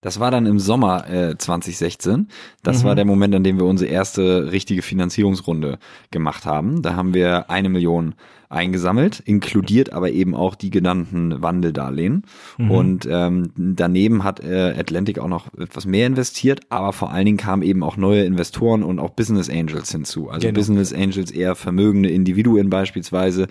Das 0.00 0.18
war 0.18 0.30
dann 0.30 0.46
im 0.46 0.58
Sommer 0.58 1.08
äh, 1.10 1.36
2016. 1.36 2.28
Das 2.62 2.82
mhm. 2.82 2.88
war 2.88 2.94
der 2.94 3.04
Moment, 3.04 3.34
an 3.34 3.44
dem 3.44 3.58
wir 3.58 3.66
unsere 3.66 3.90
erste 3.90 4.50
richtige 4.50 4.82
Finanzierungsrunde 4.82 5.78
gemacht 6.10 6.46
haben. 6.46 6.82
Da 6.82 6.96
haben 6.96 7.12
wir 7.12 7.50
eine 7.50 7.68
Million 7.68 8.14
eingesammelt, 8.50 9.20
inkludiert 9.20 9.92
aber 9.92 10.10
eben 10.10 10.34
auch 10.34 10.56
die 10.56 10.70
genannten 10.70 11.40
Wandeldarlehen. 11.40 12.24
Mhm. 12.58 12.70
Und 12.70 13.08
ähm, 13.10 13.52
daneben 13.56 14.24
hat 14.24 14.40
äh, 14.40 14.74
Atlantic 14.76 15.20
auch 15.20 15.28
noch 15.28 15.54
etwas 15.54 15.86
mehr 15.86 16.08
investiert, 16.08 16.60
aber 16.68 16.92
vor 16.92 17.12
allen 17.12 17.26
Dingen 17.26 17.38
kamen 17.38 17.62
eben 17.62 17.84
auch 17.84 17.96
neue 17.96 18.24
Investoren 18.24 18.82
und 18.82 18.98
auch 18.98 19.10
Business 19.10 19.48
Angels 19.48 19.92
hinzu. 19.92 20.30
Also 20.30 20.48
genau. 20.48 20.58
Business 20.58 20.92
Angels 20.92 21.30
eher 21.30 21.54
vermögende 21.54 22.10
Individuen 22.10 22.70
beispielsweise, 22.70 23.46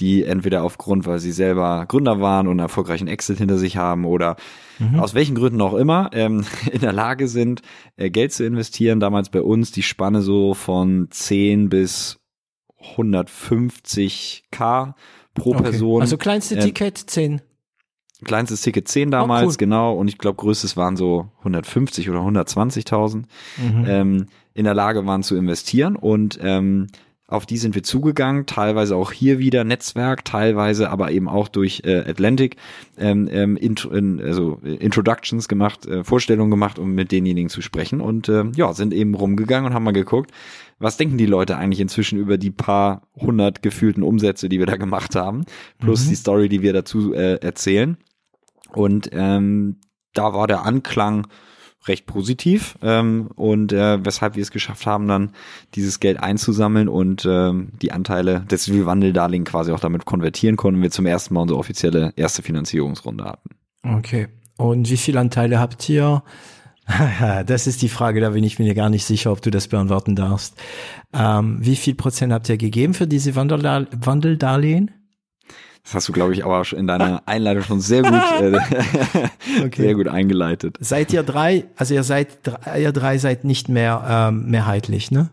die 0.00 0.24
entweder 0.24 0.64
aufgrund, 0.64 1.06
weil 1.06 1.20
sie 1.20 1.32
selber 1.32 1.86
Gründer 1.86 2.20
waren 2.20 2.48
und 2.48 2.52
einen 2.52 2.60
erfolgreichen 2.60 3.06
Exit 3.06 3.38
hinter 3.38 3.56
sich 3.56 3.76
haben 3.76 4.04
oder 4.04 4.34
mhm. 4.80 4.98
aus 4.98 5.14
welchen 5.14 5.36
Gründen 5.36 5.60
auch 5.60 5.74
immer 5.74 6.10
ähm, 6.12 6.44
in 6.72 6.80
der 6.80 6.92
Lage 6.92 7.28
sind, 7.28 7.62
äh, 7.96 8.10
Geld 8.10 8.32
zu 8.32 8.44
investieren. 8.44 8.98
Damals 8.98 9.28
bei 9.28 9.42
uns 9.42 9.70
die 9.70 9.84
Spanne 9.84 10.22
so 10.22 10.54
von 10.54 11.06
10 11.10 11.68
bis 11.68 12.19
150k 12.96 14.94
pro 15.34 15.50
okay. 15.50 15.62
Person. 15.62 16.00
Also 16.00 16.16
kleinste 16.16 16.56
äh, 16.56 16.60
Ticket 16.60 16.98
10. 16.98 17.40
Kleinstes 18.24 18.60
Ticket 18.60 18.86
10 18.86 19.10
damals, 19.10 19.42
oh, 19.42 19.48
cool. 19.48 19.56
genau. 19.56 19.94
Und 19.94 20.08
ich 20.08 20.18
glaube, 20.18 20.36
größtes 20.36 20.76
waren 20.76 20.96
so 20.96 21.30
150 21.38 22.10
oder 22.10 22.20
120.000 22.20 23.16
mhm. 23.56 23.84
ähm, 23.86 24.26
in 24.52 24.64
der 24.64 24.74
Lage 24.74 25.06
waren 25.06 25.22
zu 25.22 25.36
investieren. 25.36 25.96
Und 25.96 26.38
ähm, 26.42 26.88
auf 27.30 27.46
die 27.46 27.56
sind 27.56 27.74
wir 27.74 27.82
zugegangen, 27.82 28.46
teilweise 28.46 28.96
auch 28.96 29.12
hier 29.12 29.38
wieder 29.38 29.64
Netzwerk, 29.64 30.24
teilweise 30.24 30.90
aber 30.90 31.12
eben 31.12 31.28
auch 31.28 31.48
durch 31.48 31.82
äh, 31.84 31.98
Atlantic 32.00 32.56
ähm, 32.98 33.28
ähm, 33.30 33.56
int 33.56 33.84
in, 33.84 34.20
also 34.20 34.60
Introductions 34.64 35.48
gemacht, 35.48 35.86
äh, 35.86 36.04
Vorstellungen 36.04 36.50
gemacht, 36.50 36.78
um 36.78 36.92
mit 36.92 37.12
denjenigen 37.12 37.48
zu 37.48 37.62
sprechen 37.62 38.00
und 38.00 38.28
äh, 38.28 38.44
ja, 38.56 38.72
sind 38.72 38.92
eben 38.92 39.14
rumgegangen 39.14 39.70
und 39.70 39.74
haben 39.74 39.84
mal 39.84 39.92
geguckt, 39.92 40.32
was 40.80 40.96
denken 40.96 41.18
die 41.18 41.26
Leute 41.26 41.56
eigentlich 41.56 41.80
inzwischen 41.80 42.18
über 42.18 42.36
die 42.36 42.50
paar 42.50 43.02
hundert 43.14 43.62
gefühlten 43.62 44.02
Umsätze, 44.02 44.48
die 44.48 44.58
wir 44.58 44.66
da 44.66 44.76
gemacht 44.76 45.14
haben, 45.14 45.44
plus 45.78 46.06
mhm. 46.06 46.08
die 46.08 46.16
Story, 46.16 46.48
die 46.48 46.62
wir 46.62 46.72
dazu 46.72 47.14
äh, 47.14 47.36
erzählen. 47.36 47.96
Und 48.72 49.10
ähm, 49.12 49.76
da 50.14 50.32
war 50.32 50.46
der 50.46 50.64
Anklang 50.64 51.26
recht 51.86 52.06
positiv 52.06 52.76
ähm, 52.82 53.30
und 53.36 53.72
äh, 53.72 54.04
weshalb 54.04 54.36
wir 54.36 54.42
es 54.42 54.50
geschafft 54.50 54.86
haben, 54.86 55.08
dann 55.08 55.30
dieses 55.74 56.00
Geld 56.00 56.22
einzusammeln 56.22 56.88
und 56.88 57.24
ähm, 57.26 57.70
die 57.80 57.92
Anteile 57.92 58.40
des 58.50 58.70
Wandeldarlehen 58.70 59.44
quasi 59.44 59.72
auch 59.72 59.80
damit 59.80 60.04
konvertieren 60.04 60.56
konnten 60.56 60.82
wir 60.82 60.90
zum 60.90 61.06
ersten 61.06 61.34
Mal 61.34 61.40
unsere 61.40 61.58
offizielle 61.58 62.12
erste 62.16 62.42
Finanzierungsrunde 62.42 63.24
hatten. 63.24 63.50
Okay. 63.82 64.28
Und 64.56 64.90
wie 64.90 64.98
viele 64.98 65.20
Anteile 65.20 65.58
habt 65.58 65.88
ihr? 65.88 66.22
das 67.46 67.66
ist 67.66 67.82
die 67.82 67.88
Frage, 67.88 68.20
da 68.20 68.30
bin 68.30 68.44
ich 68.44 68.58
mir 68.58 68.74
gar 68.74 68.90
nicht 68.90 69.04
sicher, 69.04 69.32
ob 69.32 69.40
du 69.40 69.50
das 69.50 69.68
beantworten 69.68 70.16
darfst. 70.16 70.56
Ähm, 71.14 71.58
wie 71.60 71.76
viel 71.76 71.94
Prozent 71.94 72.32
habt 72.32 72.48
ihr 72.48 72.58
gegeben 72.58 72.94
für 72.94 73.06
diese 73.06 73.36
Wandeldarlehen? 73.36 74.90
Das 75.90 75.96
hast 75.96 76.08
du, 76.08 76.12
glaube 76.12 76.32
ich, 76.34 76.44
aber 76.44 76.62
in 76.72 76.86
deiner 76.86 77.26
Einleitung 77.26 77.64
schon 77.64 77.80
sehr 77.80 78.02
gut, 78.02 78.12
äh, 78.12 78.52
okay. 79.64 79.82
sehr 79.82 79.94
gut 79.96 80.06
eingeleitet. 80.06 80.76
Seid 80.78 81.12
ihr 81.12 81.24
drei, 81.24 81.64
also 81.74 81.94
ihr 81.94 82.04
seid, 82.04 82.38
ihr 82.78 82.92
drei 82.92 83.18
seid 83.18 83.42
nicht 83.42 83.68
mehr 83.68 84.04
ähm, 84.08 84.48
mehrheitlich, 84.48 85.10
ne? 85.10 85.30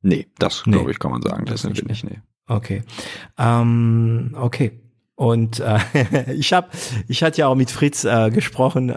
Nee, 0.00 0.28
das 0.38 0.62
glaube 0.62 0.92
ich, 0.92 1.00
kann 1.00 1.10
man 1.10 1.20
sagen. 1.20 1.46
Das, 1.46 1.54
das 1.54 1.62
sind 1.62 1.76
wir 1.78 1.84
nicht, 1.88 2.04
nee. 2.04 2.20
Okay. 2.46 2.84
Ähm, 3.36 4.36
okay. 4.38 4.70
Und 5.16 5.58
äh, 5.58 5.80
ich 6.32 6.52
habe, 6.52 6.68
ich 7.08 7.24
hatte 7.24 7.40
ja 7.40 7.48
auch 7.48 7.56
mit 7.56 7.72
Fritz 7.72 8.04
äh, 8.04 8.30
gesprochen, 8.30 8.88
äh, 8.88 8.94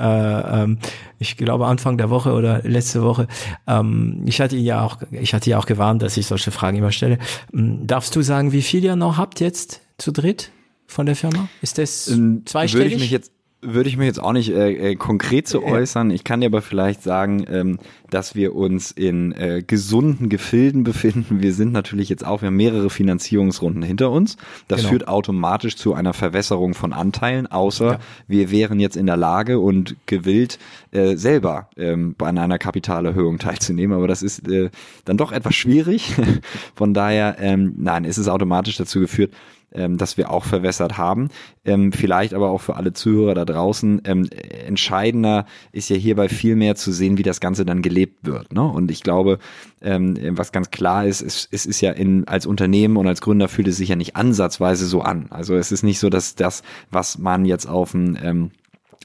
ähm, 0.64 0.78
ich 1.18 1.36
glaube 1.36 1.66
Anfang 1.66 1.98
der 1.98 2.12
Woche 2.12 2.34
oder 2.34 2.62
letzte 2.62 3.02
Woche. 3.02 3.28
Ähm, 3.66 4.22
ich 4.28 4.40
hatte 4.40 4.56
ihn 4.56 4.66
ja 4.66 4.84
auch, 4.84 5.00
ich 5.10 5.34
hatte 5.34 5.50
ja 5.50 5.58
auch 5.58 5.66
gewarnt, 5.66 6.04
dass 6.04 6.16
ich 6.16 6.28
solche 6.28 6.52
Fragen 6.52 6.78
immer 6.78 6.92
stelle. 6.92 7.18
Ähm, 7.52 7.88
darfst 7.88 8.16
du 8.16 8.22
sagen, 8.22 8.52
wie 8.52 8.62
viel 8.62 8.84
ihr 8.84 8.96
noch 8.96 9.18
habt 9.18 9.40
jetzt 9.40 9.82
zu 9.98 10.12
dritt? 10.12 10.52
Von 10.88 11.06
der 11.06 11.16
Firma? 11.16 11.50
Ist 11.62 11.78
das 11.78 12.08
ähm, 12.08 12.44
zweistellig? 12.46 12.86
Würde 12.86 12.96
ich 12.96 13.02
mich 13.02 13.12
jetzt 13.12 13.32
würde 13.66 13.90
ich 13.90 13.98
mir 13.98 14.06
jetzt 14.06 14.22
auch 14.22 14.34
nicht 14.34 14.50
äh, 14.50 14.92
äh, 14.92 14.96
konkret 14.96 15.48
zu 15.48 15.60
so 15.60 15.66
äußern. 15.66 16.12
Ich 16.12 16.24
kann 16.24 16.42
dir 16.42 16.48
aber 16.48 16.62
vielleicht 16.62 17.02
sagen, 17.02 17.46
ähm, 17.50 17.80
dass 18.10 18.36
wir 18.36 18.56
uns 18.56 18.92
in 18.92 19.32
äh, 19.32 19.64
gesunden 19.66 20.30
Gefilden 20.30 20.84
befinden. 20.84 21.42
Wir 21.42 21.54
sind 21.54 21.72
natürlich 21.72 22.10
jetzt 22.10 22.26
auch, 22.26 22.42
wir 22.42 22.48
haben 22.48 22.56
mehrere 22.56 22.90
Finanzierungsrunden 22.90 23.82
hinter 23.82 24.12
uns. 24.12 24.38
Das 24.68 24.82
genau. 24.82 24.90
führt 24.90 25.08
automatisch 25.08 25.76
zu 25.76 25.94
einer 25.94 26.14
Verwässerung 26.14 26.74
von 26.74 26.94
Anteilen, 26.94 27.48
außer 27.48 27.94
ja. 27.94 28.00
wir 28.28 28.52
wären 28.52 28.80
jetzt 28.80 28.98
in 28.98 29.06
der 29.06 29.18
Lage 29.18 29.60
und 29.60 29.96
gewillt, 30.06 30.60
äh, 30.92 31.16
selber 31.16 31.70
ähm, 31.78 32.16
bei 32.18 32.28
einer 32.28 32.58
Kapitalerhöhung 32.60 33.40
teilzunehmen. 33.40 33.98
Aber 33.98 34.08
das 34.08 34.22
ist 34.22 34.48
äh, 34.48 34.70
dann 35.06 35.18
doch 35.18 35.32
etwas 35.32 35.56
schwierig. 35.56 36.14
von 36.76 36.94
daher, 36.94 37.38
ähm, 37.40 37.74
nein, 37.78 38.06
es 38.06 38.18
ist 38.18 38.28
automatisch 38.28 38.78
dazu 38.78 39.00
geführt, 39.00 39.34
ähm, 39.76 39.98
das 39.98 40.18
wir 40.18 40.32
auch 40.32 40.46
verwässert 40.46 40.98
haben. 40.98 41.30
Ähm, 41.64 41.92
vielleicht 41.92 42.34
aber 42.34 42.50
auch 42.50 42.62
für 42.62 42.76
alle 42.76 42.94
Zuhörer 42.94 43.34
da 43.34 43.46
draußen. 43.46 44.02
Ähm, 44.06 44.30
entscheidender 44.66 45.46
ist 45.72 45.90
ja 45.90 45.96
hierbei 45.96 46.30
viel 46.30 46.56
mehr 46.56 46.76
zu 46.76 46.92
sehen, 46.92 47.18
wie 47.18 47.24
das 47.24 47.40
Ganze 47.40 47.66
dann 47.66 47.82
gelebt 47.82 48.26
wird. 48.26 48.54
Ne? 48.54 48.64
Und 48.64 48.92
ich 48.92 49.04
glaube, 49.04 49.40
ähm, 49.82 50.18
was 50.38 50.52
ganz 50.52 50.72
klar 50.72 51.06
ist, 51.06 51.22
es, 51.22 51.48
es 51.52 51.66
ist 51.66 51.82
ja 51.82 51.92
in, 51.92 52.28
als 52.28 52.46
Unternehmen 52.46 52.98
und 52.98 53.08
als 53.08 53.22
Gründer 53.22 53.48
fühlt 53.48 53.68
es 53.68 53.78
sich 53.78 53.90
ja 53.90 53.96
nicht 53.96 54.16
ansatzweise 54.16 54.86
so 54.86 55.02
an. 55.02 55.28
Also 55.30 55.56
es 55.56 55.72
ist 55.72 55.84
nicht 55.84 56.00
so, 56.00 56.10
dass 56.10 56.36
das, 56.36 56.64
was 56.92 57.18
man 57.18 57.46
jetzt 57.46 57.68
auf 57.68 57.92
dem 57.92 58.18
ähm, 58.22 58.52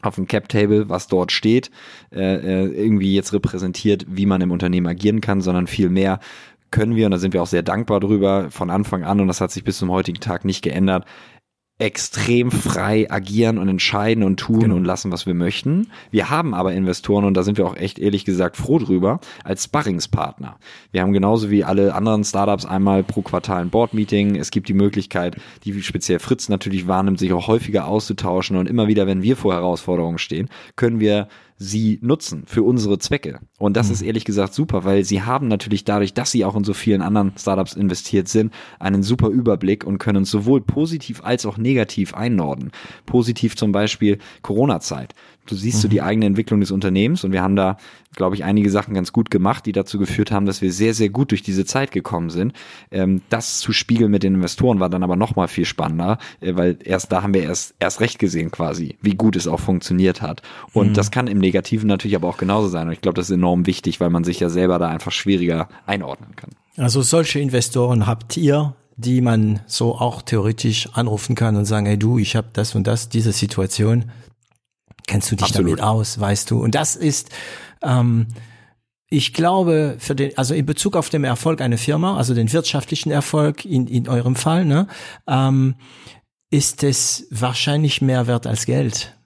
auf 0.02 0.14
dem 0.14 0.26
Cap-Table, 0.26 0.88
was 0.88 1.08
dort 1.08 1.32
steht, 1.32 1.70
äh, 2.10 2.64
äh, 2.64 2.66
irgendwie 2.68 3.14
jetzt 3.14 3.32
repräsentiert, 3.32 4.06
wie 4.08 4.26
man 4.26 4.40
im 4.40 4.50
Unternehmen 4.50 4.86
agieren 4.86 5.20
kann, 5.20 5.40
sondern 5.40 5.66
vielmehr 5.66 6.20
können 6.70 6.96
wir, 6.96 7.06
und 7.06 7.12
da 7.12 7.18
sind 7.18 7.34
wir 7.34 7.42
auch 7.42 7.46
sehr 7.46 7.62
dankbar 7.62 8.00
drüber, 8.00 8.50
von 8.50 8.70
Anfang 8.70 9.04
an, 9.04 9.20
und 9.20 9.28
das 9.28 9.40
hat 9.40 9.50
sich 9.50 9.64
bis 9.64 9.78
zum 9.78 9.90
heutigen 9.90 10.20
Tag 10.20 10.44
nicht 10.44 10.62
geändert, 10.62 11.04
extrem 11.80 12.50
frei 12.50 13.10
agieren 13.10 13.56
und 13.56 13.68
entscheiden 13.68 14.22
und 14.22 14.38
tun 14.38 14.60
genau. 14.60 14.76
und 14.76 14.84
lassen, 14.84 15.10
was 15.10 15.24
wir 15.24 15.32
möchten. 15.32 15.88
Wir 16.10 16.28
haben 16.28 16.52
aber 16.52 16.74
Investoren, 16.74 17.24
und 17.24 17.34
da 17.34 17.42
sind 17.42 17.56
wir 17.56 17.66
auch 17.66 17.76
echt 17.76 17.98
ehrlich 17.98 18.26
gesagt 18.26 18.58
froh 18.58 18.78
drüber, 18.78 19.18
als 19.44 19.64
Sparringspartner. 19.64 20.58
Wir 20.92 21.00
haben 21.00 21.14
genauso 21.14 21.50
wie 21.50 21.64
alle 21.64 21.94
anderen 21.94 22.22
Startups 22.22 22.66
einmal 22.66 23.02
pro 23.02 23.22
Quartal 23.22 23.62
ein 23.62 23.70
Board-Meeting. 23.70 24.36
Es 24.36 24.50
gibt 24.50 24.68
die 24.68 24.74
Möglichkeit, 24.74 25.36
die 25.64 25.82
speziell 25.82 26.18
Fritz 26.18 26.50
natürlich 26.50 26.86
wahrnimmt, 26.86 27.18
sich 27.18 27.32
auch 27.32 27.48
häufiger 27.48 27.88
auszutauschen 27.88 28.58
und 28.58 28.68
immer 28.68 28.86
wieder, 28.86 29.06
wenn 29.06 29.22
wir 29.22 29.36
vor 29.36 29.54
Herausforderungen 29.54 30.18
stehen, 30.18 30.50
können 30.76 31.00
wir 31.00 31.28
sie 31.62 31.98
nutzen 32.00 32.44
für 32.46 32.62
unsere 32.62 32.98
Zwecke. 32.98 33.38
Und 33.58 33.76
das 33.76 33.88
mhm. 33.88 33.92
ist 33.92 34.02
ehrlich 34.02 34.24
gesagt 34.24 34.54
super, 34.54 34.84
weil 34.84 35.04
sie 35.04 35.22
haben 35.22 35.46
natürlich 35.46 35.84
dadurch, 35.84 36.14
dass 36.14 36.30
sie 36.30 36.46
auch 36.46 36.56
in 36.56 36.64
so 36.64 36.72
vielen 36.72 37.02
anderen 37.02 37.34
Startups 37.38 37.74
investiert 37.74 38.28
sind, 38.28 38.52
einen 38.78 39.02
super 39.02 39.28
Überblick 39.28 39.84
und 39.84 39.98
können 39.98 40.24
sowohl 40.24 40.62
positiv 40.62 41.22
als 41.22 41.44
auch 41.44 41.58
negativ 41.58 42.14
einnorden. 42.14 42.72
Positiv 43.04 43.56
zum 43.56 43.72
Beispiel 43.72 44.18
Corona-Zeit. 44.40 45.14
Du 45.50 45.56
siehst 45.56 45.78
mhm. 45.78 45.82
so 45.82 45.88
die 45.88 46.00
eigene 46.00 46.26
Entwicklung 46.26 46.60
des 46.60 46.70
Unternehmens 46.70 47.24
und 47.24 47.32
wir 47.32 47.42
haben 47.42 47.56
da, 47.56 47.76
glaube 48.14 48.36
ich, 48.36 48.44
einige 48.44 48.70
Sachen 48.70 48.94
ganz 48.94 49.12
gut 49.12 49.30
gemacht, 49.30 49.66
die 49.66 49.72
dazu 49.72 49.98
geführt 49.98 50.30
haben, 50.30 50.46
dass 50.46 50.62
wir 50.62 50.72
sehr, 50.72 50.94
sehr 50.94 51.08
gut 51.08 51.32
durch 51.32 51.42
diese 51.42 51.64
Zeit 51.64 51.90
gekommen 51.92 52.30
sind. 52.30 52.52
Ähm, 52.90 53.22
das 53.30 53.58
zu 53.58 53.72
spiegeln 53.72 54.10
mit 54.10 54.22
den 54.22 54.34
Investoren 54.34 54.80
war 54.80 54.90
dann 54.90 55.02
aber 55.02 55.16
nochmal 55.16 55.48
viel 55.48 55.64
spannender, 55.64 56.18
äh, 56.40 56.54
weil 56.56 56.78
erst 56.84 57.10
da 57.10 57.22
haben 57.22 57.34
wir 57.34 57.42
erst, 57.42 57.74
erst 57.80 58.00
recht 58.00 58.18
gesehen 58.18 58.50
quasi, 58.50 58.96
wie 59.02 59.14
gut 59.14 59.34
es 59.34 59.48
auch 59.48 59.60
funktioniert 59.60 60.22
hat. 60.22 60.42
Und 60.72 60.90
mhm. 60.90 60.94
das 60.94 61.10
kann 61.10 61.26
im 61.26 61.40
Negativen 61.50 61.88
natürlich 61.88 62.16
aber 62.16 62.28
auch 62.28 62.38
genauso 62.38 62.68
sein. 62.68 62.86
Und 62.86 62.92
ich 62.92 63.00
glaube, 63.00 63.16
das 63.16 63.30
ist 63.30 63.34
enorm 63.34 63.66
wichtig, 63.66 64.00
weil 64.00 64.10
man 64.10 64.24
sich 64.24 64.40
ja 64.40 64.48
selber 64.48 64.78
da 64.78 64.88
einfach 64.88 65.12
schwieriger 65.12 65.68
einordnen 65.86 66.34
kann. 66.36 66.50
Also 66.76 67.02
solche 67.02 67.40
Investoren 67.40 68.06
habt 68.06 68.36
ihr, 68.36 68.74
die 68.96 69.20
man 69.20 69.60
so 69.66 69.96
auch 69.96 70.22
theoretisch 70.22 70.88
anrufen 70.94 71.34
kann 71.34 71.56
und 71.56 71.64
sagen, 71.64 71.86
hey 71.86 71.98
du, 71.98 72.18
ich 72.18 72.36
habe 72.36 72.48
das 72.52 72.74
und 72.74 72.86
das, 72.86 73.08
diese 73.08 73.32
Situation, 73.32 74.10
Kennst 75.10 75.32
du 75.32 75.34
dich 75.34 75.46
Absolut. 75.46 75.80
damit 75.80 75.82
aus, 75.82 76.20
weißt 76.20 76.52
du? 76.52 76.62
Und 76.62 76.76
das 76.76 76.94
ist, 76.94 77.30
ähm, 77.82 78.28
ich 79.08 79.32
glaube, 79.32 79.96
für 79.98 80.14
den, 80.14 80.38
also 80.38 80.54
in 80.54 80.64
Bezug 80.66 80.94
auf 80.94 81.08
den 81.08 81.24
Erfolg 81.24 81.60
einer 81.60 81.78
Firma, 81.78 82.16
also 82.16 82.32
den 82.32 82.52
wirtschaftlichen 82.52 83.10
Erfolg 83.10 83.64
in, 83.64 83.88
in 83.88 84.08
eurem 84.08 84.36
Fall, 84.36 84.64
ne, 84.64 84.86
ähm, 85.26 85.74
ist 86.48 86.84
es 86.84 87.26
wahrscheinlich 87.32 88.00
mehr 88.00 88.28
wert 88.28 88.46
als 88.46 88.66
Geld. 88.66 89.16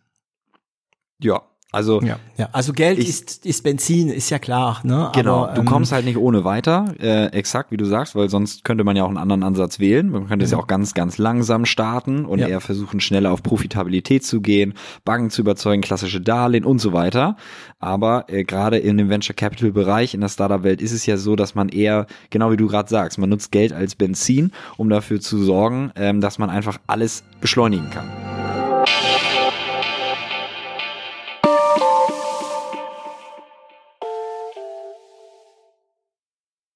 Ja, 1.20 1.42
Also, 1.74 2.00
ja, 2.02 2.18
ja. 2.36 2.48
also 2.52 2.72
Geld 2.72 2.98
ich, 2.98 3.08
ist, 3.08 3.44
ist 3.44 3.62
Benzin, 3.62 4.08
ist 4.08 4.30
ja 4.30 4.38
klar. 4.38 4.80
Ne? 4.84 5.10
Genau, 5.14 5.44
Aber, 5.44 5.54
du 5.54 5.60
ähm, 5.60 5.66
kommst 5.66 5.92
halt 5.92 6.04
nicht 6.04 6.16
ohne 6.16 6.44
weiter, 6.44 6.94
äh, 7.00 7.26
exakt 7.26 7.72
wie 7.72 7.76
du 7.76 7.84
sagst, 7.84 8.14
weil 8.14 8.28
sonst 8.30 8.64
könnte 8.64 8.84
man 8.84 8.96
ja 8.96 9.04
auch 9.04 9.08
einen 9.08 9.18
anderen 9.18 9.42
Ansatz 9.42 9.80
wählen. 9.80 10.10
Man 10.10 10.28
könnte 10.28 10.44
es 10.44 10.52
ja. 10.52 10.58
ja 10.58 10.62
auch 10.62 10.68
ganz, 10.68 10.94
ganz 10.94 11.18
langsam 11.18 11.66
starten 11.66 12.24
und 12.24 12.38
ja. 12.38 12.46
eher 12.46 12.60
versuchen, 12.60 13.00
schneller 13.00 13.32
auf 13.32 13.42
Profitabilität 13.42 14.24
zu 14.24 14.40
gehen, 14.40 14.74
Banken 15.04 15.30
zu 15.30 15.42
überzeugen, 15.42 15.82
klassische 15.82 16.20
Darlehen 16.20 16.64
und 16.64 16.78
so 16.78 16.92
weiter. 16.92 17.36
Aber 17.80 18.26
äh, 18.28 18.44
gerade 18.44 18.78
in 18.78 18.96
dem 18.96 19.08
Venture 19.08 19.34
Capital 19.34 19.72
Bereich, 19.72 20.14
in 20.14 20.20
der 20.20 20.28
Startup-Welt 20.28 20.80
ist 20.80 20.92
es 20.92 21.06
ja 21.06 21.16
so, 21.16 21.36
dass 21.36 21.54
man 21.54 21.68
eher, 21.68 22.06
genau 22.30 22.52
wie 22.52 22.56
du 22.56 22.68
gerade 22.68 22.88
sagst, 22.88 23.18
man 23.18 23.30
nutzt 23.30 23.50
Geld 23.50 23.72
als 23.72 23.94
Benzin, 23.96 24.52
um 24.76 24.88
dafür 24.88 25.20
zu 25.20 25.42
sorgen, 25.42 25.90
ähm, 25.96 26.20
dass 26.20 26.38
man 26.38 26.50
einfach 26.50 26.78
alles 26.86 27.24
beschleunigen 27.40 27.90
kann. 27.90 28.23